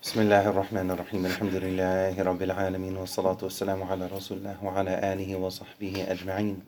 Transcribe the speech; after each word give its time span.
بسم 0.00 0.21
الله 0.21 0.49
الرحمن 0.49 0.91
الرحيم 0.91 1.25
الحمد 1.25 1.55
لله 1.55 2.23
رب 2.23 2.41
العالمين 2.41 2.97
والصلاة 2.97 3.37
والسلام 3.43 3.83
على 3.83 4.07
رسول 4.07 4.37
الله 4.37 4.57
وعلى 4.63 5.13
آله 5.13 5.35
وصحبه 5.35 6.05
أجمعين 6.09 6.61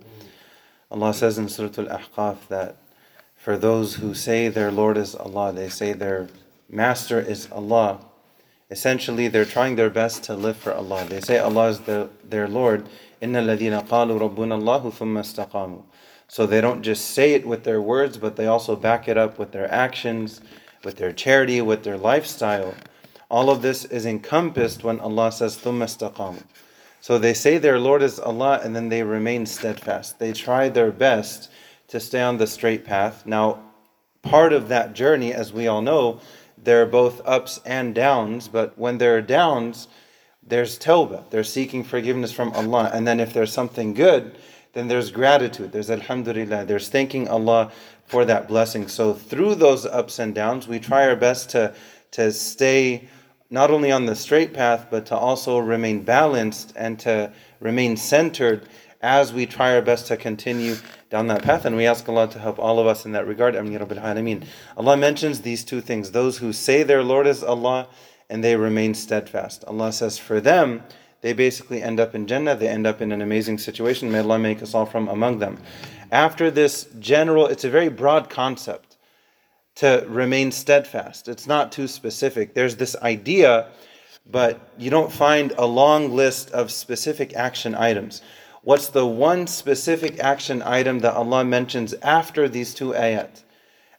Allah 0.91 1.13
says 1.13 1.39
in 1.39 1.49
Surah 1.49 1.71
Al-Ahqaf 1.77 2.47
that 2.49 2.75
for 3.35 3.57
those 3.57 3.95
who 3.95 4.13
say 4.13 4.49
their 4.49 4.71
Lord 4.71 4.97
is 4.97 5.15
Allah, 5.15 5.51
they 5.51 5.67
say 5.67 5.93
their 5.93 6.27
Master 6.69 7.19
is 7.19 7.47
Allah, 7.51 8.01
essentially 8.69 9.27
they're 9.27 9.45
trying 9.45 9.77
their 9.77 9.89
best 9.89 10.23
to 10.25 10.35
live 10.35 10.57
for 10.57 10.71
Allah. 10.71 11.03
They 11.09 11.19
say 11.19 11.39
Allah 11.39 11.69
is 11.69 11.79
their, 11.79 12.09
their 12.23 12.47
Lord. 12.47 12.87
إِنَّ 13.19 13.31
الَّذِينَ 13.31 13.87
قَالُوا 13.87 14.19
رَبُّنَا 14.19 14.61
اللَّهُ 14.61 14.93
ثُمَّ 14.93 15.17
اسْتَقَامُوا 15.17 15.81
So 16.27 16.45
they 16.45 16.61
don't 16.61 16.83
just 16.83 17.05
say 17.09 17.33
it 17.33 17.47
with 17.47 17.63
their 17.63 17.81
words, 17.81 18.17
but 18.17 18.35
they 18.35 18.45
also 18.45 18.75
back 18.75 19.07
it 19.07 19.17
up 19.17 19.39
with 19.39 19.53
their 19.53 19.71
actions, 19.73 20.39
with 20.83 20.97
their 20.97 21.11
charity, 21.11 21.61
with 21.61 21.83
their 21.83 21.97
lifestyle. 21.97 22.75
All 23.32 23.50
of 23.50 23.62
this 23.62 23.84
is 23.84 24.06
encompassed 24.06 24.84
when 24.84 25.00
Allah 25.00 25.30
says 25.32 25.56
ثُمَّ 25.56 25.82
اسْتَقَامُوا 25.82 26.42
So 27.00 27.18
they 27.18 27.34
say 27.34 27.58
their 27.58 27.78
Lord 27.78 28.02
is 28.02 28.18
Allah 28.18 28.60
and 28.62 28.74
then 28.74 28.88
they 28.88 29.02
remain 29.02 29.44
steadfast. 29.46 30.18
They 30.18 30.32
try 30.32 30.68
their 30.68 30.90
best 30.90 31.50
to 31.88 32.00
stay 32.00 32.22
on 32.22 32.38
the 32.38 32.46
straight 32.46 32.84
path. 32.84 33.26
Now, 33.26 33.60
part 34.22 34.52
of 34.52 34.68
that 34.68 34.94
journey, 34.94 35.32
as 35.32 35.52
we 35.52 35.66
all 35.66 35.82
know, 35.82 36.20
there 36.56 36.82
are 36.82 36.86
both 36.86 37.20
ups 37.24 37.60
and 37.64 37.94
downs, 37.94 38.48
but 38.48 38.76
when 38.78 38.98
there 38.98 39.16
are 39.16 39.22
downs, 39.22 39.88
there's 40.42 40.78
tawbah, 40.78 41.28
they're 41.30 41.44
seeking 41.44 41.84
forgiveness 41.84 42.32
from 42.32 42.52
Allah. 42.52 42.90
And 42.92 43.06
then 43.06 43.20
if 43.20 43.32
there's 43.32 43.52
something 43.52 43.94
good, 43.94 44.36
then 44.72 44.88
there's 44.88 45.10
gratitude, 45.10 45.72
there's 45.72 45.90
alhamdulillah, 45.90 46.64
there's 46.64 46.88
thanking 46.88 47.28
Allah 47.28 47.72
for 48.06 48.24
that 48.24 48.48
blessing. 48.48 48.88
So 48.88 49.12
through 49.12 49.56
those 49.56 49.86
ups 49.86 50.18
and 50.18 50.34
downs, 50.34 50.66
we 50.66 50.78
try 50.78 51.06
our 51.06 51.16
best 51.16 51.50
to, 51.50 51.74
to 52.12 52.32
stay 52.32 53.08
not 53.53 53.69
only 53.69 53.91
on 53.91 54.07
the 54.07 54.15
straight 54.15 54.51
path, 54.51 54.87
but 54.89 55.05
to 55.05 55.15
also 55.15 55.59
remain 55.59 56.01
balanced 56.01 56.73
and 56.75 56.99
to 56.99 57.31
remain 57.59 57.95
centered 57.95 58.67
as 58.99 59.31
we 59.31 59.45
try 59.45 59.75
our 59.75 59.81
best 59.81 60.07
to 60.07 60.17
continue 60.17 60.75
down 61.11 61.27
that 61.27 61.43
path. 61.43 61.63
And 61.63 61.75
we 61.75 61.85
ask 61.85 62.09
Allah 62.09 62.27
to 62.29 62.39
help 62.39 62.57
all 62.57 62.79
of 62.79 62.87
us 62.87 63.05
in 63.05 63.11
that 63.11 63.27
regard. 63.27 63.55
Allah 63.55 64.97
mentions 64.97 65.41
these 65.41 65.63
two 65.63 65.81
things 65.81 66.09
those 66.09 66.39
who 66.39 66.51
say 66.51 66.81
their 66.81 67.03
Lord 67.03 67.27
is 67.27 67.43
Allah 67.43 67.87
and 68.27 68.43
they 68.43 68.55
remain 68.55 68.95
steadfast. 68.95 69.63
Allah 69.67 69.93
says 69.93 70.17
for 70.17 70.41
them, 70.41 70.81
they 71.21 71.33
basically 71.33 71.83
end 71.83 71.99
up 71.99 72.15
in 72.15 72.25
Jannah, 72.25 72.55
they 72.55 72.67
end 72.67 72.87
up 72.87 73.03
in 73.03 73.11
an 73.11 73.21
amazing 73.21 73.59
situation. 73.59 74.11
May 74.11 74.19
Allah 74.19 74.39
make 74.39 74.63
us 74.63 74.73
all 74.73 74.87
from 74.87 75.07
among 75.07 75.37
them. 75.37 75.59
After 76.11 76.49
this 76.49 76.87
general, 76.99 77.45
it's 77.45 77.63
a 77.63 77.69
very 77.69 77.89
broad 77.89 78.31
concept 78.31 78.92
to 79.78 80.04
remain 80.08 80.50
steadfast. 80.50 81.28
It's 81.28 81.46
not 81.46 81.70
too 81.70 81.86
specific. 81.86 82.54
There's 82.54 82.76
this 82.76 82.96
idea, 82.96 83.68
but 84.28 84.72
you 84.76 84.90
don't 84.90 85.12
find 85.12 85.52
a 85.56 85.66
long 85.66 86.10
list 86.10 86.50
of 86.50 86.72
specific 86.72 87.32
action 87.34 87.76
items. 87.76 88.20
What's 88.62 88.88
the 88.88 89.06
one 89.06 89.46
specific 89.46 90.18
action 90.18 90.62
item 90.62 90.98
that 91.00 91.14
Allah 91.14 91.44
mentions 91.44 91.94
after 92.02 92.48
these 92.48 92.74
two 92.74 92.90
ayat? 92.90 93.44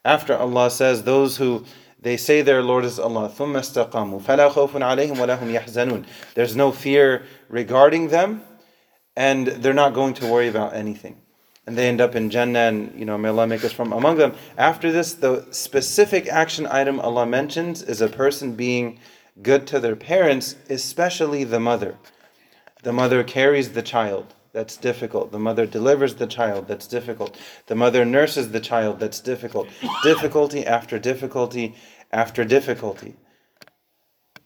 After 0.04 0.36
Allah 0.36 0.70
says, 0.70 1.04
Those 1.04 1.38
who 1.38 1.64
they 1.98 2.18
say 2.18 2.42
their 2.42 2.62
Lord 2.62 2.84
is 2.84 2.98
Allah, 2.98 3.30
ثُمَّ 3.30 3.56
اسْتَقَامُوا 3.56 4.20
فَلَا 4.20 4.52
خَوْفٌ 4.52 4.72
عَلَيْهِمْ 4.72 5.16
وَلَا 5.16 5.38
هُمْ 5.38 5.58
يَحْزَنُونَ 5.58 6.04
There's 6.34 6.54
no 6.54 6.72
fear 6.72 7.24
regarding 7.48 8.08
them, 8.08 8.42
and 9.16 9.46
they're 9.46 9.72
not 9.72 9.94
going 9.94 10.12
to 10.14 10.26
worry 10.26 10.48
about 10.48 10.74
anything 10.74 11.20
and 11.67 11.77
they 11.77 11.87
end 11.87 12.01
up 12.01 12.15
in 12.15 12.29
Jannah, 12.29 12.59
and 12.59 12.97
you 12.97 13.05
know, 13.05 13.17
may 13.17 13.29
Allah 13.29 13.47
make 13.47 13.63
us 13.63 13.71
from 13.71 13.91
among 13.91 14.17
them. 14.17 14.33
After 14.57 14.91
this, 14.91 15.13
the 15.13 15.47
specific 15.51 16.27
action 16.27 16.67
item 16.67 16.99
Allah 16.99 17.25
mentions 17.25 17.81
is 17.81 18.01
a 18.01 18.07
person 18.07 18.55
being 18.55 18.99
good 19.41 19.67
to 19.67 19.79
their 19.79 19.95
parents, 19.95 20.55
especially 20.69 21.43
the 21.43 21.59
mother. 21.59 21.97
The 22.83 22.93
mother 22.93 23.23
carries 23.23 23.71
the 23.71 23.81
child, 23.81 24.33
that's 24.55 24.77
difficult. 24.77 25.33
The 25.33 25.39
mother 25.39 25.65
delivers 25.65 26.15
the 26.15 26.27
child, 26.27 26.69
that's 26.69 26.87
difficult. 26.87 27.37
The 27.67 27.75
mother 27.75 28.05
nurses 28.05 28.51
the 28.51 28.61
child, 28.61 28.99
that's 28.99 29.19
difficult. 29.19 29.67
difficulty 30.03 30.65
after 30.65 30.97
difficulty 30.97 31.75
after 32.11 32.45
difficulty. 32.45 33.15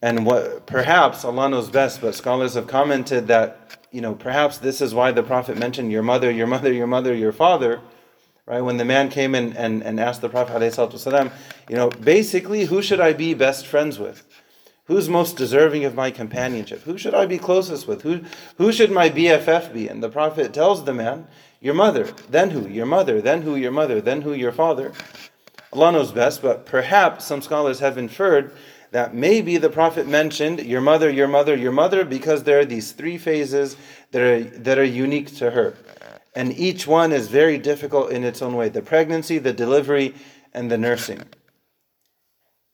And 0.02 0.26
what 0.26 0.66
perhaps 0.66 1.24
Allah 1.24 1.50
knows 1.50 1.70
best, 1.70 2.02
but 2.02 2.16
scholars 2.16 2.56
have 2.56 2.66
commented 2.66 3.28
that 3.28 3.79
you 3.91 4.01
know, 4.01 4.15
perhaps 4.15 4.59
this 4.59 4.81
is 4.81 4.95
why 4.95 5.13
the 5.13 5.23
Prophet 5.23 5.57
mentioned 5.57 5.93
your 5.93 6.03
mother, 6.03 6.31
your 6.31 6.47
mother, 6.47 6.73
your 6.73 6.87
mother, 6.87 7.15
your 7.15 7.33
father, 7.33 7.81
right? 8.47 8.61
When 8.61 8.77
the 8.77 8.85
man 8.85 9.09
came 9.09 9.35
in 9.35 9.57
and, 9.57 9.83
and 9.83 10.01
asked 10.01 10.21
the 10.21 10.29
Prophet, 10.29 10.55
والسلام, 10.55 11.31
you 11.69 11.77
know, 11.77 11.91
basically, 11.91 12.65
who 12.65 12.83
should 12.83 13.01
I 13.01 13.13
be 13.13 13.35
best 13.35 13.67
friends 13.67 13.99
with? 13.99 14.27
Who's 14.87 15.09
most 15.09 15.39
deserving 15.39 15.85
of 15.87 15.95
my 15.95 16.11
companionship? 16.11 16.83
Who 16.83 16.99
should 16.99 17.15
I 17.15 17.25
be 17.25 17.39
closest 17.39 17.89
with? 17.89 18.03
Who, 18.03 18.21
who 18.59 18.71
should 18.71 18.91
my 18.91 19.09
BFF 19.09 19.73
be? 19.73 19.89
And 19.89 20.03
the 20.03 20.11
Prophet 20.11 20.53
tells 20.53 20.85
the 20.85 20.93
man, 20.93 21.27
Your 21.61 21.73
mother, 21.73 22.05
then 22.29 22.51
who? 22.51 22.69
Your 22.69 22.85
mother, 22.85 23.23
then 23.23 23.43
who? 23.43 23.57
Your 23.57 23.73
mother, 23.73 24.03
then 24.03 24.23
who? 24.23 24.35
Your 24.35 24.53
father. 24.53 24.93
Allah 25.73 25.93
knows 25.93 26.13
best, 26.13 26.43
but 26.43 26.67
perhaps 26.67 27.25
some 27.25 27.41
scholars 27.41 27.81
have 27.81 27.97
inferred 27.97 28.55
that 28.92 29.14
maybe 29.14 29.58
the 29.58 29.70
Prophet 29.70 30.08
mentioned 30.08 30.66
your 30.66 30.82
mother, 30.82 31.10
your 31.10 31.28
mother, 31.28 31.56
your 31.56 31.72
mother, 31.72 32.04
because 32.04 32.44
there 32.44 32.60
are 32.60 32.66
these 32.66 32.92
three 32.92 33.18
phases 33.18 33.78
that 34.12 34.22
are, 34.22 34.44
that 34.44 34.80
are 34.80 34.84
unique 34.84 35.36
to 35.38 35.52
her. 35.52 35.76
And 36.36 36.58
each 36.58 36.88
one 36.88 37.12
is 37.12 37.28
very 37.28 37.58
difficult 37.58 38.12
in 38.12 38.24
its 38.24 38.42
own 38.42 38.56
way 38.56 38.70
the 38.70 38.82
pregnancy, 38.82 39.38
the 39.38 39.54
delivery, 39.54 40.16
and 40.54 40.72
the 40.72 40.78
nursing. 40.78 41.24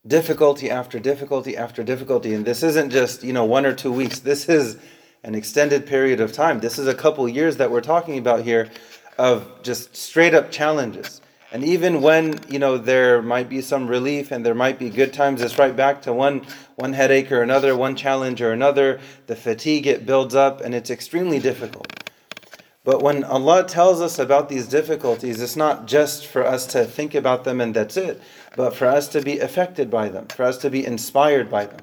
Difficulty 0.06 0.70
after 0.70 1.00
difficulty 1.00 1.58
after 1.58 1.84
difficulty. 1.84 2.34
And 2.34 2.46
this 2.46 2.64
isn't 2.64 2.92
just, 2.92 3.24
you 3.24 3.34
know, 3.34 3.46
one 3.46 3.66
or 3.66 3.74
two 3.74 3.92
weeks. 3.92 4.20
This 4.20 4.48
is 4.48 4.78
an 5.24 5.34
extended 5.34 5.88
period 5.88 6.22
of 6.22 6.32
time. 6.32 6.60
This 6.60 6.78
is 6.78 6.88
a 6.88 6.94
couple 6.94 7.28
years 7.28 7.58
that 7.58 7.72
we're 7.72 7.82
talking 7.82 8.18
about 8.20 8.44
here 8.44 8.70
of 9.18 9.64
just 9.64 9.96
straight 9.96 10.36
up 10.36 10.52
challenges. 10.52 11.22
And 11.52 11.64
even 11.64 12.02
when 12.02 12.40
you 12.50 12.60
know 12.60 12.78
there 12.78 13.22
might 13.22 13.50
be 13.50 13.62
some 13.62 13.88
relief 13.88 14.32
and 14.32 14.46
there 14.46 14.56
might 14.56 14.80
be 14.80 14.90
good 14.90 15.14
times, 15.14 15.42
it's 15.42 15.58
right 15.58 15.76
back 15.76 16.02
to 16.04 16.14
one 16.14 16.46
one 16.76 16.94
headache 16.94 17.32
or 17.32 17.42
another, 17.42 17.76
one 17.76 17.96
challenge 17.96 18.42
or 18.42 18.52
another. 18.52 19.00
The 19.28 19.36
fatigue 19.36 19.88
it 19.88 20.06
builds 20.06 20.36
up, 20.36 20.62
and 20.62 20.76
it's 20.76 20.90
extremely 20.90 21.40
difficult. 21.40 21.88
But 22.86 23.02
when 23.02 23.24
Allah 23.24 23.66
tells 23.66 24.00
us 24.00 24.20
about 24.20 24.48
these 24.48 24.68
difficulties, 24.68 25.42
it's 25.42 25.56
not 25.56 25.88
just 25.88 26.28
for 26.28 26.46
us 26.46 26.68
to 26.68 26.86
think 26.86 27.16
about 27.16 27.44
them 27.44 27.60
and 27.60 27.76
that's 27.76 27.98
it, 27.98 28.22
but 28.56 28.76
for 28.76 28.86
us 28.86 29.08
to 29.10 29.22
be 29.22 29.40
affected 29.40 29.90
by 29.90 30.08
them, 30.08 30.28
for 30.28 30.44
us 30.44 30.60
to 30.60 30.70
be 30.70 30.86
inspired 30.86 31.50
by 31.50 31.66
them. 31.66 31.80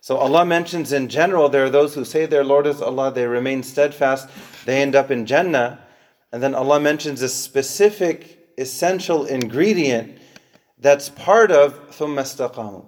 So 0.00 0.18
Allah 0.18 0.46
mentions 0.46 0.92
in 0.92 1.08
general 1.08 1.48
there 1.48 1.64
are 1.64 1.70
those 1.70 1.96
who 1.96 2.04
say 2.04 2.26
their 2.26 2.44
Lord 2.44 2.68
is 2.68 2.80
Allah, 2.80 3.10
they 3.10 3.26
remain 3.26 3.64
steadfast, 3.64 4.28
they 4.64 4.80
end 4.80 4.94
up 4.94 5.10
in 5.10 5.26
Jannah. 5.26 5.80
And 6.30 6.40
then 6.40 6.54
Allah 6.54 6.78
mentions 6.78 7.22
a 7.22 7.28
specific 7.28 8.35
essential 8.58 9.26
ingredient 9.26 10.18
that's 10.78 11.08
part 11.08 11.50
of 11.50 11.90
ثُمَّ 11.90 12.84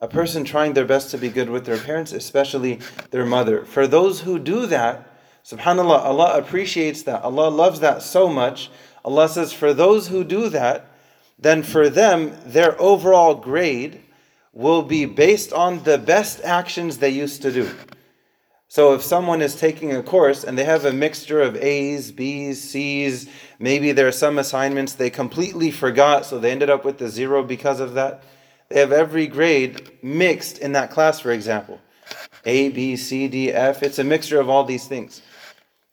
A 0.00 0.08
person 0.08 0.44
trying 0.44 0.72
their 0.72 0.84
best 0.84 1.10
to 1.10 1.18
be 1.18 1.28
good 1.28 1.50
with 1.50 1.64
their 1.64 1.78
parents, 1.78 2.12
especially 2.12 2.80
their 3.10 3.24
mother. 3.24 3.64
For 3.64 3.86
those 3.86 4.20
who 4.20 4.38
do 4.38 4.66
that, 4.66 5.16
subhanAllah, 5.44 6.00
Allah 6.00 6.38
appreciates 6.38 7.02
that. 7.04 7.22
Allah 7.22 7.48
loves 7.48 7.80
that 7.80 8.02
so 8.02 8.28
much. 8.28 8.70
Allah 9.04 9.28
says, 9.28 9.52
for 9.52 9.72
those 9.72 10.08
who 10.08 10.24
do 10.24 10.48
that, 10.48 10.86
then 11.38 11.62
for 11.62 11.88
them, 11.88 12.36
their 12.44 12.80
overall 12.80 13.34
grade 13.34 14.02
will 14.52 14.82
be 14.82 15.06
based 15.06 15.52
on 15.52 15.82
the 15.84 15.96
best 15.96 16.42
actions 16.44 16.98
they 16.98 17.10
used 17.10 17.42
to 17.42 17.52
do. 17.52 17.70
So 18.70 18.94
if 18.94 19.02
someone 19.02 19.42
is 19.42 19.56
taking 19.56 19.96
a 19.96 20.00
course 20.00 20.44
and 20.44 20.56
they 20.56 20.62
have 20.62 20.84
a 20.84 20.92
mixture 20.92 21.40
of 21.40 21.56
A's, 21.56 22.12
B's, 22.12 22.62
C's, 22.62 23.28
maybe 23.58 23.90
there 23.90 24.06
are 24.06 24.12
some 24.12 24.38
assignments 24.38 24.92
they 24.92 25.10
completely 25.10 25.72
forgot, 25.72 26.24
so 26.24 26.38
they 26.38 26.52
ended 26.52 26.70
up 26.70 26.84
with 26.84 26.98
the 26.98 27.08
zero 27.08 27.42
because 27.42 27.80
of 27.80 27.94
that. 27.94 28.22
They 28.68 28.78
have 28.78 28.92
every 28.92 29.26
grade 29.26 29.90
mixed 30.04 30.58
in 30.58 30.70
that 30.74 30.92
class, 30.92 31.18
for 31.18 31.32
example. 31.32 31.80
A, 32.44 32.68
B, 32.68 32.94
C, 32.94 33.26
D, 33.26 33.50
F. 33.50 33.82
It's 33.82 33.98
a 33.98 34.04
mixture 34.04 34.38
of 34.38 34.48
all 34.48 34.62
these 34.62 34.86
things. 34.86 35.20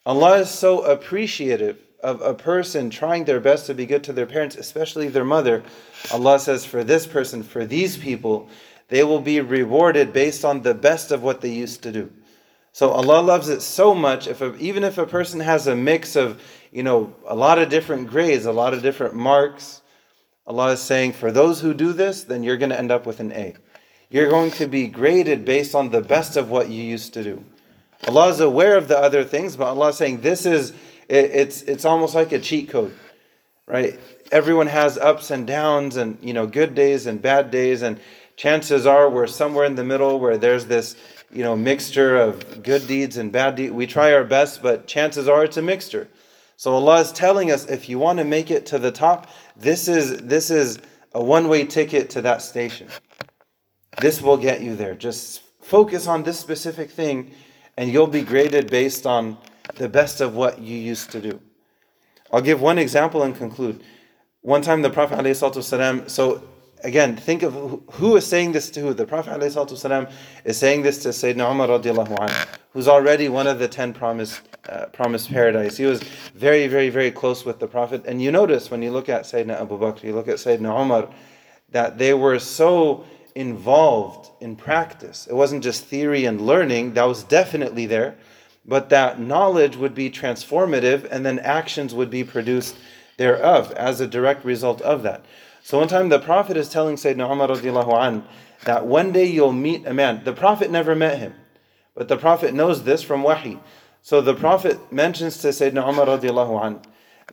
Allah 0.06 0.42
is 0.42 0.52
so 0.52 0.84
appreciative 0.84 1.80
of 2.04 2.22
a 2.22 2.36
person 2.36 2.92
trying 2.92 3.26
their 3.26 3.40
best 3.40 3.66
to 3.66 3.74
be 3.74 3.88
good 3.88 4.04
to 4.04 4.14
their 4.14 4.28
parents, 4.28 4.56
especially 4.56 5.08
their 5.08 5.26
mother. 5.26 5.64
Allah 6.12 6.38
says, 6.38 6.64
for 6.64 6.84
this 6.84 7.08
person, 7.08 7.42
for 7.42 7.66
these 7.66 7.98
people, 7.98 8.48
they 8.90 9.04
will 9.04 9.20
be 9.20 9.42
rewarded 9.42 10.14
based 10.14 10.46
on 10.46 10.62
the 10.62 10.76
best 10.76 11.12
of 11.12 11.24
what 11.24 11.42
they 11.42 11.50
used 11.50 11.82
to 11.82 11.92
do. 11.92 12.12
So 12.72 12.92
Allah 12.92 13.22
loves 13.22 13.50
it 13.50 13.62
so 13.62 13.96
much. 13.96 14.28
If 14.28 14.42
a, 14.42 14.56
even 14.58 14.84
if 14.84 14.98
a 14.98 15.06
person 15.06 15.40
has 15.40 15.68
a 15.68 15.76
mix 15.76 16.16
of, 16.16 16.42
you 16.72 16.84
know, 16.84 17.16
a 17.26 17.36
lot 17.36 17.60
of 17.60 17.70
different 17.70 18.08
grades, 18.08 18.46
a 18.46 18.52
lot 18.52 18.74
of 18.74 18.82
different 18.82 19.16
marks, 19.16 19.82
Allah 20.46 20.74
is 20.74 20.82
saying, 20.82 21.14
for 21.14 21.32
those 21.32 21.60
who 21.60 21.74
do 21.74 21.92
this, 21.92 22.24
then 22.24 22.44
you're 22.44 22.58
going 22.58 22.70
to 22.70 22.80
end 22.80 22.92
up 22.92 23.06
with 23.06 23.20
an 23.20 23.32
A. 23.32 23.56
You're 24.10 24.30
going 24.30 24.52
to 24.52 24.68
be 24.68 24.88
graded 24.88 25.44
based 25.44 25.76
on 25.76 25.90
the 25.90 26.02
best 26.02 26.38
of 26.38 26.50
what 26.50 26.70
you 26.70 26.82
used 26.82 27.14
to 27.16 27.24
do. 27.24 27.44
Allah 28.08 28.30
is 28.30 28.40
aware 28.40 28.78
of 28.78 28.88
the 28.88 28.98
other 28.98 29.24
things, 29.24 29.58
but 29.58 29.66
Allah 29.66 29.90
is 29.90 29.98
saying 29.98 30.22
this 30.22 30.46
is 30.46 30.72
it, 31.10 31.32
it's 31.32 31.62
it's 31.64 31.84
almost 31.84 32.16
like 32.16 32.32
a 32.32 32.40
cheat 32.40 32.70
code, 32.70 32.96
right? 33.66 34.00
Everyone 34.32 34.68
has 34.68 34.98
ups 34.98 35.32
and 35.32 35.48
downs, 35.48 35.98
and 35.98 36.18
you 36.22 36.34
know, 36.34 36.48
good 36.48 36.76
days 36.76 37.08
and 37.08 37.22
bad 37.22 37.52
days, 37.52 37.82
and 37.82 38.00
chances 38.36 38.86
are 38.86 39.10
we're 39.10 39.28
somewhere 39.28 39.66
in 39.66 39.76
the 39.76 39.84
middle 39.84 40.20
where 40.20 40.38
there's 40.38 40.68
this 40.68 40.96
you 41.32 41.44
know 41.44 41.56
mixture 41.56 42.18
of 42.18 42.64
good 42.64 42.88
deeds 42.88 43.18
and 43.18 43.32
bad 43.32 43.56
deeds. 43.56 43.74
We 43.74 43.88
try 43.88 44.14
our 44.14 44.24
best, 44.24 44.62
but 44.62 44.88
chances 44.88 45.28
are 45.28 45.44
it's 45.44 45.58
a 45.58 45.62
mixture. 45.62 46.08
So 46.56 46.74
Allah 46.74 47.02
is 47.02 47.12
telling 47.12 47.52
us 47.52 47.66
if 47.66 47.88
you 47.88 48.00
want 48.00 48.20
to 48.20 48.26
make 48.26 48.50
it 48.50 48.66
to 48.68 48.80
the 48.80 48.92
top, 48.92 49.30
this 49.56 49.88
is 49.88 50.18
this 50.18 50.50
is 50.50 50.80
a 51.14 51.24
one-way 51.24 51.66
ticket 51.66 52.10
to 52.12 52.22
that 52.22 52.42
station. 52.42 52.88
This 54.00 54.22
will 54.22 54.38
get 54.38 54.62
you 54.62 54.76
there. 54.76 54.96
Just 54.96 55.42
focus 55.62 56.08
on 56.08 56.24
this 56.24 56.40
specific 56.40 56.90
thing 56.90 57.32
and 57.78 57.92
you'll 57.92 58.08
be 58.08 58.22
graded 58.22 58.70
based 58.70 59.06
on 59.06 59.38
the 59.76 59.90
best 59.90 60.22
of 60.22 60.36
what 60.36 60.60
you 60.60 60.78
used 60.78 61.12
to 61.12 61.22
do. 61.22 61.40
I'll 62.32 62.42
give 62.42 62.62
one 62.62 62.78
example 62.78 63.24
and 63.24 63.36
conclude. 63.36 63.84
One 64.42 64.62
time 64.62 64.82
the 64.82 64.90
Prophet 64.90 65.20
ﷺ, 65.20 66.10
so 66.10 66.42
again, 66.84 67.16
think 67.16 67.44
of 67.44 67.54
who 67.92 68.16
is 68.16 68.26
saying 68.26 68.52
this 68.52 68.70
to 68.72 68.82
who. 68.82 68.94
The 68.94 69.06
Prophet 69.06 69.40
ﷺ 69.40 70.12
is 70.46 70.58
saying 70.58 70.82
this 70.84 71.02
to 71.04 71.10
Sayyidina 71.10 71.52
Umar 71.52 71.68
radiallahu 71.68 72.18
anhu, 72.18 72.48
who's 72.72 72.88
already 72.88 73.30
one 73.30 73.48
of 73.48 73.60
the 73.60 73.68
ten 73.68 73.94
promised, 73.94 74.42
uh, 74.70 74.86
promised 74.88 75.32
paradise. 75.32 75.78
He 75.78 75.86
was 75.86 76.02
very, 76.36 76.68
very, 76.68 76.90
very 76.90 77.12
close 77.12 77.46
with 77.46 77.60
the 77.60 77.68
Prophet. 77.68 78.06
And 78.06 78.22
you 78.22 78.32
notice 78.32 78.72
when 78.72 78.82
you 78.82 78.92
look 78.92 79.10
at 79.10 79.24
Sayyidina 79.24 79.62
Abu 79.62 79.78
Bakr, 79.78 80.04
you 80.04 80.14
look 80.14 80.28
at 80.28 80.36
Sayyidina 80.36 80.82
Umar, 80.82 81.10
that 81.72 81.98
they 81.98 82.14
were 82.14 82.40
so 82.40 83.06
involved 83.36 84.32
in 84.42 84.56
practice. 84.56 85.28
It 85.28 85.34
wasn't 85.36 85.64
just 85.64 85.86
theory 85.86 86.26
and 86.26 86.42
learning, 86.42 86.94
that 86.94 87.04
was 87.04 87.24
definitely 87.24 87.86
there, 87.86 88.16
but 88.66 88.90
that 88.90 89.20
knowledge 89.20 89.76
would 89.76 89.94
be 89.94 90.10
transformative 90.10 91.08
and 91.12 91.26
then 91.26 91.40
actions 91.40 91.94
would 91.94 92.10
be 92.10 92.24
produced 92.24 92.76
thereof 93.18 93.72
as 93.74 94.02
a 94.02 94.08
direct 94.08 94.44
result 94.44 94.82
of 94.82 95.04
that. 95.04 95.24
So 95.68 95.80
one 95.80 95.90
time 95.90 96.08
the 96.08 96.18
Prophet 96.18 96.56
is 96.56 96.70
telling 96.70 96.96
Sayyidina 96.96 97.30
Umar 97.30 97.50
radiallahu 97.50 98.02
an, 98.02 98.24
that 98.64 98.86
one 98.86 99.12
day 99.12 99.26
you'll 99.26 99.52
meet 99.52 99.86
a 99.86 99.94
man. 99.94 100.24
The 100.24 100.32
Prophet 100.32 100.72
never 100.72 100.96
met 100.96 101.20
him, 101.20 101.34
but 101.94 102.08
the 102.08 102.16
Prophet 102.16 102.54
knows 102.54 102.84
this 102.84 103.04
from 103.04 103.22
Wahi. 103.22 103.60
So 104.02 104.22
the 104.22 104.34
Prophet 104.34 104.94
mentions 104.94 105.40
to 105.40 105.50
Sayyidina 105.50 105.90
Umar 105.90 106.06
radiallahu 106.06 106.66
an, 106.66 106.82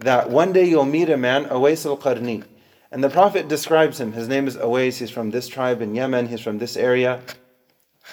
that 0.00 0.31
one 0.31 0.52
day 0.52 0.64
you'll 0.64 0.84
meet 0.84 1.10
a 1.10 1.16
man, 1.16 1.44
Awais 1.44 1.86
al-Qarni. 1.86 2.42
And 2.90 3.04
the 3.04 3.08
Prophet 3.08 3.46
describes 3.46 4.00
him. 4.00 4.14
His 4.14 4.26
name 4.26 4.48
is 4.48 4.56
Awais. 4.56 4.98
He's 4.98 5.12
from 5.12 5.31
this 5.31 5.46
tribe 5.46 5.81
in 5.81 5.94
Yemen. 5.94 6.26
He's 6.26 6.40
from 6.40 6.58
this 6.58 6.76
area. 6.76 7.20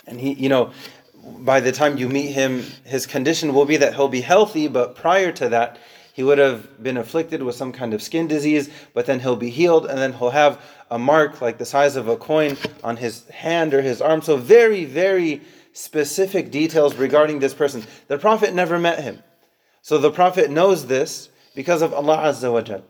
And 0.06 0.21
he, 0.21 0.33
you 0.33 0.50
know, 0.50 0.69
by 1.39 1.62
the 1.62 1.71
time 1.71 1.97
you 1.97 2.07
meet 2.07 2.33
him, 2.33 2.63
his 2.85 3.07
condition 3.07 3.56
will 3.56 3.65
be 3.65 3.77
that 3.77 3.95
he'll 3.95 4.07
be 4.07 4.21
healthy, 4.21 4.68
but 4.68 4.95
prior 4.95 5.31
to 5.31 5.50
that, 5.50 5.79
he 6.13 6.24
would 6.24 6.38
have 6.38 6.81
been 6.84 6.98
afflicted 6.98 7.42
with 7.42 7.56
some 7.56 7.72
kind 7.72 7.94
of 7.94 8.02
skin 8.02 8.28
disease, 8.28 8.69
but 8.94 9.06
then 9.06 9.19
he'll 9.19 9.36
be 9.36 9.50
healed, 9.50 9.86
and 9.86 9.98
then 9.98 10.13
he'll 10.13 10.31
have 10.31 10.62
a 10.90 11.00
mark 11.00 11.42
like 11.42 11.58
the 11.58 11.66
size 11.66 11.96
of 11.96 12.08
a 12.08 12.18
coin 12.18 12.58
on 12.84 12.98
his 12.98 13.28
hand 13.30 13.74
or 13.74 13.81
his 13.81 14.02
arm. 14.02 14.22
So, 14.22 14.38
very, 14.38 14.86
very 14.86 15.42
specific 15.74 16.52
details 16.52 16.96
regarding 16.96 17.40
this 17.40 17.54
person. 17.54 17.84
The 18.08 18.18
Prophet 18.18 18.54
never 18.54 18.78
met 18.78 19.04
him. 19.04 19.24
So, 19.81 19.98
the 19.98 20.12
Prophet 20.12 20.50
knows 20.50 20.88
this 20.88 21.30
because 21.56 21.81
of 21.81 21.94
Allah 21.94 22.18
Azza 22.18 22.52
wa 22.52 22.62
Jal. 22.62 22.84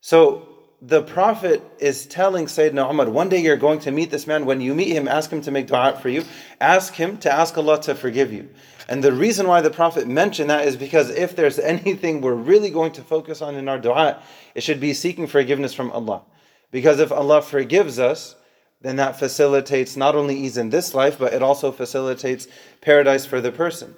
So, 0.00 0.57
the 0.80 1.02
Prophet 1.02 1.62
is 1.80 2.06
telling 2.06 2.46
Sayyidina 2.46 2.88
Umar, 2.90 3.10
one 3.10 3.28
day 3.28 3.38
you're 3.38 3.56
going 3.56 3.80
to 3.80 3.90
meet 3.90 4.10
this 4.10 4.28
man. 4.28 4.46
When 4.46 4.60
you 4.60 4.74
meet 4.74 4.92
him, 4.92 5.08
ask 5.08 5.30
him 5.30 5.40
to 5.42 5.50
make 5.50 5.66
dua 5.66 5.98
for 6.00 6.08
you. 6.08 6.24
Ask 6.60 6.94
him 6.94 7.18
to 7.18 7.32
ask 7.32 7.58
Allah 7.58 7.80
to 7.82 7.96
forgive 7.96 8.32
you. 8.32 8.48
And 8.88 9.02
the 9.02 9.12
reason 9.12 9.48
why 9.48 9.60
the 9.60 9.70
Prophet 9.70 10.06
mentioned 10.06 10.50
that 10.50 10.66
is 10.66 10.76
because 10.76 11.10
if 11.10 11.34
there's 11.34 11.58
anything 11.58 12.20
we're 12.20 12.34
really 12.34 12.70
going 12.70 12.92
to 12.92 13.02
focus 13.02 13.42
on 13.42 13.56
in 13.56 13.68
our 13.68 13.78
dua, 13.78 14.22
it 14.54 14.62
should 14.62 14.80
be 14.80 14.94
seeking 14.94 15.26
forgiveness 15.26 15.74
from 15.74 15.90
Allah. 15.90 16.22
Because 16.70 17.00
if 17.00 17.10
Allah 17.10 17.42
forgives 17.42 17.98
us, 17.98 18.36
then 18.80 18.96
that 18.96 19.18
facilitates 19.18 19.96
not 19.96 20.14
only 20.14 20.36
ease 20.36 20.56
in 20.56 20.70
this 20.70 20.94
life, 20.94 21.18
but 21.18 21.32
it 21.32 21.42
also 21.42 21.72
facilitates 21.72 22.46
paradise 22.80 23.26
for 23.26 23.40
the 23.40 23.50
person. 23.50 23.96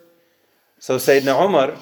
So 0.78 0.96
Sayyidina 0.96 1.44
Umar, 1.44 1.76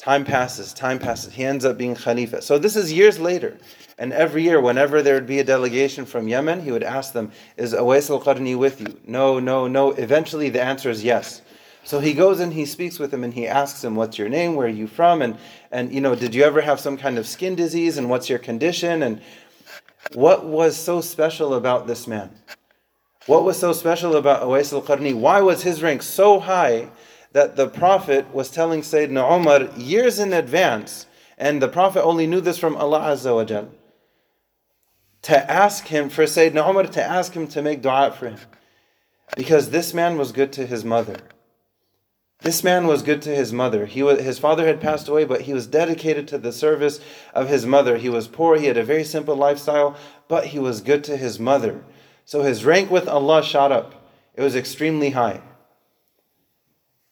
time 0.00 0.24
passes, 0.24 0.72
time 0.72 0.98
passes. 0.98 1.34
He 1.34 1.44
ends 1.44 1.66
up 1.66 1.76
being 1.76 1.94
Khalifa. 1.94 2.40
So 2.40 2.58
this 2.58 2.74
is 2.74 2.90
years 2.90 3.20
later. 3.20 3.58
And 3.98 4.14
every 4.14 4.42
year, 4.42 4.58
whenever 4.58 5.02
there 5.02 5.14
would 5.14 5.26
be 5.26 5.40
a 5.40 5.44
delegation 5.44 6.06
from 6.06 6.26
Yemen, 6.26 6.62
he 6.62 6.72
would 6.72 6.82
ask 6.82 7.12
them, 7.12 7.30
Is 7.58 7.74
Awais 7.74 8.08
al 8.08 8.18
Qarni 8.18 8.56
with 8.56 8.80
you? 8.80 8.98
No, 9.06 9.38
no, 9.38 9.68
no. 9.68 9.90
Eventually, 9.90 10.48
the 10.48 10.62
answer 10.62 10.88
is 10.88 11.04
yes. 11.04 11.42
So 11.84 12.00
he 12.00 12.14
goes 12.14 12.40
and 12.40 12.54
he 12.54 12.64
speaks 12.64 12.98
with 12.98 13.12
him 13.12 13.24
and 13.24 13.34
he 13.34 13.46
asks 13.46 13.84
him, 13.84 13.94
What's 13.94 14.16
your 14.16 14.30
name? 14.30 14.54
Where 14.54 14.66
are 14.66 14.70
you 14.70 14.86
from? 14.86 15.20
And, 15.20 15.36
and 15.70 15.92
you 15.92 16.00
know, 16.00 16.14
did 16.14 16.34
you 16.34 16.44
ever 16.44 16.62
have 16.62 16.80
some 16.80 16.96
kind 16.96 17.18
of 17.18 17.26
skin 17.26 17.54
disease? 17.54 17.98
And 17.98 18.08
what's 18.08 18.30
your 18.30 18.38
condition? 18.38 19.02
And 19.02 19.20
what 20.14 20.46
was 20.46 20.78
so 20.78 21.02
special 21.02 21.52
about 21.52 21.86
this 21.86 22.06
man? 22.06 22.30
What 23.26 23.44
was 23.44 23.58
so 23.58 23.74
special 23.74 24.16
about 24.16 24.42
Awais 24.42 24.72
al 24.72 24.80
Qarni? 24.80 25.14
Why 25.14 25.42
was 25.42 25.62
his 25.62 25.82
rank 25.82 26.00
so 26.00 26.40
high 26.40 26.88
that 27.32 27.56
the 27.56 27.68
Prophet 27.68 28.32
was 28.34 28.50
telling 28.50 28.82
Sayyidina 28.82 29.38
Umar 29.38 29.78
years 29.78 30.18
in 30.18 30.32
advance, 30.32 31.06
and 31.38 31.62
the 31.62 31.68
Prophet 31.68 32.02
only 32.02 32.26
knew 32.26 32.40
this 32.40 32.58
from 32.58 32.76
Allah 32.76 33.00
Azza 33.00 33.34
wa 33.34 33.44
Jalla? 33.44 33.68
to 35.22 35.50
ask 35.50 35.86
him, 35.86 36.08
for 36.08 36.24
Sayyidina 36.24 36.68
Umar 36.68 36.84
to 36.84 37.02
ask 37.02 37.32
him 37.32 37.46
to 37.48 37.62
make 37.62 37.82
dua 37.82 38.10
for 38.10 38.28
him. 38.28 38.38
Because 39.36 39.70
this 39.70 39.94
man 39.94 40.18
was 40.18 40.32
good 40.32 40.52
to 40.54 40.66
his 40.66 40.84
mother. 40.84 41.16
This 42.42 42.64
man 42.64 42.86
was 42.86 43.02
good 43.02 43.20
to 43.22 43.34
his 43.34 43.52
mother. 43.52 43.84
He 43.84 44.02
was, 44.02 44.20
his 44.20 44.38
father 44.38 44.66
had 44.66 44.80
passed 44.80 45.08
away, 45.08 45.24
but 45.24 45.42
he 45.42 45.52
was 45.52 45.66
dedicated 45.66 46.26
to 46.28 46.38
the 46.38 46.52
service 46.52 46.98
of 47.34 47.48
his 47.48 47.66
mother. 47.66 47.98
He 47.98 48.08
was 48.08 48.26
poor, 48.26 48.56
he 48.56 48.66
had 48.66 48.78
a 48.78 48.82
very 48.82 49.04
simple 49.04 49.36
lifestyle, 49.36 49.94
but 50.26 50.46
he 50.46 50.58
was 50.58 50.80
good 50.80 51.04
to 51.04 51.18
his 51.18 51.38
mother. 51.38 51.84
So 52.24 52.42
his 52.42 52.64
rank 52.64 52.90
with 52.90 53.08
Allah 53.08 53.42
shot 53.42 53.72
up. 53.72 54.10
It 54.34 54.42
was 54.42 54.56
extremely 54.56 55.10
high. 55.10 55.42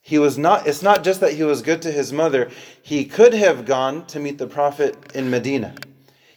He 0.09 0.19
was 0.19 0.39
not, 0.39 0.67
it's 0.67 0.83
not 0.83 1.05
just 1.05 1.21
that 1.21 1.35
he 1.35 1.43
was 1.45 1.61
good 1.63 1.83
to 1.83 1.93
his 1.93 2.13
mother, 2.13 2.51
he 2.83 3.05
could 3.05 3.35
have 3.35 3.67
gone 3.67 4.07
to 4.07 4.19
meet 4.19 4.39
the 4.39 4.47
Prophet 4.47 4.97
in 5.15 5.31
Medina 5.31 5.75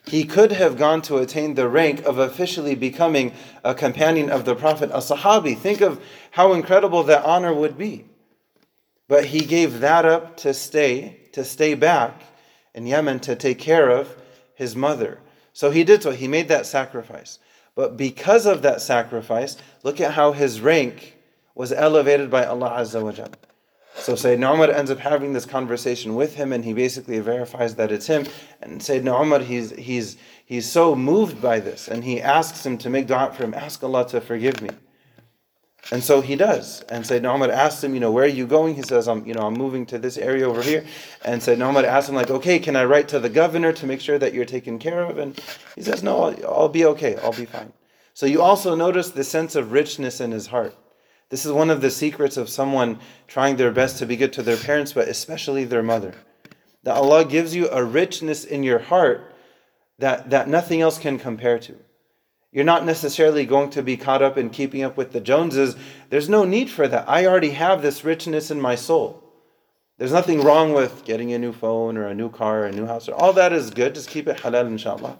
he 0.05 0.23
could 0.23 0.51
have 0.51 0.77
gone 0.77 1.01
to 1.03 1.17
attain 1.17 1.53
the 1.53 1.69
rank 1.69 2.03
of 2.05 2.17
officially 2.17 2.75
becoming 2.75 3.33
a 3.63 3.73
companion 3.73 4.29
of 4.29 4.45
the 4.45 4.55
Prophet, 4.55 4.89
a 4.91 4.97
Sahabi. 4.97 5.57
Think 5.57 5.81
of 5.81 6.03
how 6.31 6.53
incredible 6.53 7.03
that 7.03 7.23
honor 7.23 7.53
would 7.53 7.77
be. 7.77 8.05
But 9.07 9.25
he 9.25 9.41
gave 9.41 9.79
that 9.81 10.05
up 10.05 10.37
to 10.37 10.53
stay, 10.53 11.19
to 11.33 11.43
stay 11.43 11.75
back 11.75 12.23
in 12.73 12.87
Yemen 12.87 13.19
to 13.21 13.35
take 13.35 13.59
care 13.59 13.89
of 13.89 14.15
his 14.55 14.75
mother. 14.75 15.19
So 15.53 15.69
he 15.69 15.83
did 15.83 16.01
so, 16.01 16.11
he 16.11 16.27
made 16.27 16.47
that 16.47 16.65
sacrifice. 16.65 17.39
But 17.75 17.95
because 17.95 18.45
of 18.45 18.61
that 18.63 18.81
sacrifice, 18.81 19.57
look 19.83 20.01
at 20.01 20.13
how 20.13 20.31
his 20.31 20.61
rank 20.61 21.17
was 21.53 21.71
elevated 21.71 22.31
by 22.31 22.45
Allah 22.45 22.77
Azza 22.79 23.01
wa 23.01 23.11
Jalla. 23.11 23.35
So 23.95 24.13
Sayyidina 24.13 24.53
Umar 24.53 24.71
ends 24.71 24.89
up 24.89 24.99
having 24.99 25.33
this 25.33 25.45
conversation 25.45 26.15
with 26.15 26.35
him, 26.35 26.53
and 26.53 26.63
he 26.65 26.73
basically 26.73 27.19
verifies 27.19 27.75
that 27.75 27.91
it's 27.91 28.07
him. 28.07 28.25
And 28.61 28.81
Sayyidina 28.81 29.21
Umar, 29.21 29.39
he's 29.39 29.71
he's 29.71 30.17
he's 30.45 30.69
so 30.69 30.95
moved 30.95 31.41
by 31.41 31.59
this, 31.59 31.87
and 31.87 32.03
he 32.03 32.21
asks 32.21 32.65
him 32.65 32.77
to 32.79 32.89
make 32.89 33.07
dua 33.07 33.31
for 33.33 33.43
him, 33.43 33.53
ask 33.53 33.83
Allah 33.83 34.07
to 34.07 34.21
forgive 34.21 34.61
me. 34.61 34.69
And 35.91 36.03
so 36.03 36.21
he 36.21 36.35
does. 36.35 36.81
And 36.83 37.03
Sayyidina 37.03 37.35
Umar 37.35 37.51
asks 37.51 37.83
him, 37.83 37.93
you 37.93 37.99
know, 37.99 38.11
where 38.11 38.23
are 38.23 38.27
you 38.27 38.45
going? 38.45 38.75
He 38.75 38.83
says, 38.83 39.07
I'm, 39.07 39.25
you 39.25 39.33
know, 39.33 39.41
I'm 39.41 39.55
moving 39.55 39.85
to 39.87 39.97
this 39.97 40.17
area 40.17 40.47
over 40.47 40.61
here. 40.61 40.85
And 41.25 41.41
Sayyidina 41.41 41.69
Umar 41.69 41.85
asks 41.85 42.07
him, 42.07 42.15
like, 42.15 42.29
okay, 42.29 42.59
can 42.59 42.75
I 42.75 42.85
write 42.85 43.07
to 43.09 43.19
the 43.19 43.29
governor 43.29 43.73
to 43.73 43.85
make 43.87 43.99
sure 43.99 44.19
that 44.19 44.33
you're 44.33 44.45
taken 44.45 44.77
care 44.77 45.01
of? 45.01 45.17
And 45.17 45.39
he 45.75 45.81
says, 45.81 46.03
no, 46.03 46.23
I'll, 46.23 46.45
I'll 46.45 46.69
be 46.69 46.85
okay. 46.85 47.17
I'll 47.17 47.33
be 47.33 47.45
fine. 47.45 47.73
So 48.13 48.25
you 48.25 48.41
also 48.41 48.75
notice 48.75 49.09
the 49.09 49.23
sense 49.23 49.55
of 49.55 49.71
richness 49.71 50.21
in 50.21 50.31
his 50.31 50.47
heart. 50.47 50.75
This 51.31 51.45
is 51.45 51.53
one 51.53 51.69
of 51.69 51.79
the 51.79 51.89
secrets 51.89 52.35
of 52.35 52.49
someone 52.49 52.99
trying 53.25 53.55
their 53.55 53.71
best 53.71 53.97
to 53.99 54.05
be 54.05 54.17
good 54.17 54.33
to 54.33 54.43
their 54.43 54.57
parents, 54.57 54.91
but 54.91 55.07
especially 55.07 55.63
their 55.63 55.81
mother. 55.81 56.13
That 56.83 56.97
Allah 56.97 57.23
gives 57.23 57.55
you 57.55 57.69
a 57.71 57.83
richness 57.83 58.43
in 58.43 58.63
your 58.63 58.79
heart 58.79 59.33
that, 59.97 60.29
that 60.31 60.49
nothing 60.49 60.81
else 60.81 60.99
can 60.99 61.17
compare 61.17 61.57
to. 61.59 61.77
You're 62.51 62.65
not 62.65 62.85
necessarily 62.85 63.45
going 63.45 63.69
to 63.69 63.81
be 63.81 63.95
caught 63.95 64.21
up 64.21 64.37
in 64.37 64.49
keeping 64.49 64.83
up 64.83 64.97
with 64.97 65.13
the 65.13 65.21
Joneses. 65.21 65.77
There's 66.09 66.27
no 66.27 66.43
need 66.43 66.69
for 66.69 66.85
that. 66.89 67.07
I 67.07 67.25
already 67.25 67.51
have 67.51 67.81
this 67.81 68.03
richness 68.03 68.51
in 68.51 68.59
my 68.59 68.75
soul. 68.75 69.23
There's 69.97 70.11
nothing 70.11 70.41
wrong 70.41 70.73
with 70.73 71.05
getting 71.05 71.31
a 71.31 71.39
new 71.39 71.53
phone 71.53 71.95
or 71.95 72.07
a 72.07 72.15
new 72.15 72.29
car 72.29 72.63
or 72.63 72.65
a 72.65 72.71
new 72.73 72.87
house. 72.87 73.07
All 73.07 73.31
that 73.33 73.53
is 73.53 73.69
good. 73.69 73.95
Just 73.95 74.09
keep 74.09 74.27
it 74.27 74.37
halal, 74.37 74.67
inshallah. 74.67 75.17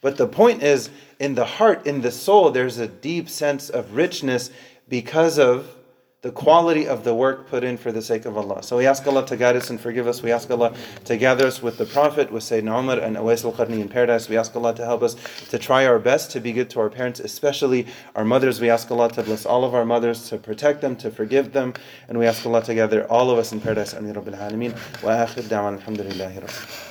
But 0.00 0.16
the 0.16 0.26
point 0.26 0.62
is, 0.62 0.88
in 1.18 1.34
the 1.34 1.44
heart, 1.44 1.86
in 1.86 2.00
the 2.00 2.10
soul, 2.10 2.50
there's 2.50 2.78
a 2.78 2.88
deep 2.88 3.28
sense 3.28 3.68
of 3.68 3.94
richness 3.94 4.50
because 4.90 5.38
of 5.38 5.76
the 6.22 6.30
quality 6.30 6.86
of 6.86 7.02
the 7.02 7.14
work 7.14 7.48
put 7.48 7.64
in 7.64 7.78
for 7.78 7.92
the 7.92 8.02
sake 8.02 8.26
of 8.26 8.36
Allah. 8.36 8.62
So 8.62 8.76
we 8.76 8.86
ask 8.86 9.06
Allah 9.06 9.24
to 9.24 9.38
guide 9.38 9.56
us 9.56 9.70
and 9.70 9.80
forgive 9.80 10.06
us. 10.06 10.22
We 10.22 10.32
ask 10.32 10.50
Allah 10.50 10.74
to 11.06 11.16
gather 11.16 11.46
us 11.46 11.62
with 11.62 11.78
the 11.78 11.86
Prophet, 11.86 12.30
with 12.30 12.42
Sayyidina 12.42 12.78
Umar 12.78 12.98
and 12.98 13.16
Awais 13.16 13.42
al-Qarni 13.42 13.80
in 13.80 13.88
paradise. 13.88 14.28
We 14.28 14.36
ask 14.36 14.54
Allah 14.54 14.74
to 14.74 14.84
help 14.84 15.02
us 15.02 15.16
to 15.48 15.58
try 15.58 15.86
our 15.86 15.98
best 15.98 16.30
to 16.32 16.40
be 16.40 16.52
good 16.52 16.68
to 16.70 16.80
our 16.80 16.90
parents, 16.90 17.20
especially 17.20 17.86
our 18.14 18.24
mothers. 18.26 18.60
We 18.60 18.68
ask 18.68 18.90
Allah 18.90 19.10
to 19.12 19.22
bless 19.22 19.46
all 19.46 19.64
of 19.64 19.74
our 19.74 19.86
mothers, 19.86 20.28
to 20.28 20.36
protect 20.36 20.82
them, 20.82 20.94
to 20.96 21.10
forgive 21.10 21.54
them. 21.54 21.72
And 22.06 22.18
we 22.18 22.26
ask 22.26 22.44
Allah 22.44 22.62
to 22.64 22.74
gather 22.74 23.10
all 23.10 23.30
of 23.30 23.38
us 23.38 23.52
in 23.52 23.60
paradise. 23.62 23.94
Amin 23.94 24.12
Rabbil 24.12 24.38
Alameen. 24.38 24.72
Wa 25.02 25.24
akhir 25.24 25.44
da'wan 25.44 25.80
alhamdulillahi 25.80 26.89